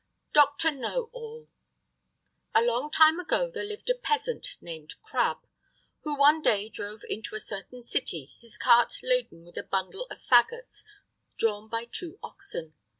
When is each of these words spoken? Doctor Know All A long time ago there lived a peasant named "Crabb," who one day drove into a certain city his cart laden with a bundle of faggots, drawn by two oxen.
Doctor 0.33 0.71
Know 0.71 1.11
All 1.13 1.47
A 2.55 2.63
long 2.63 2.89
time 2.89 3.19
ago 3.19 3.51
there 3.51 3.63
lived 3.63 3.87
a 3.87 3.93
peasant 3.93 4.57
named 4.59 4.99
"Crabb," 5.03 5.45
who 5.99 6.17
one 6.17 6.41
day 6.41 6.69
drove 6.69 7.03
into 7.07 7.35
a 7.35 7.39
certain 7.39 7.83
city 7.83 8.33
his 8.41 8.57
cart 8.57 9.01
laden 9.03 9.45
with 9.45 9.57
a 9.59 9.63
bundle 9.63 10.07
of 10.09 10.17
faggots, 10.27 10.83
drawn 11.37 11.69
by 11.69 11.85
two 11.85 12.17
oxen. 12.23 12.73